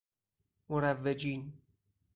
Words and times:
مروجین 0.69 1.53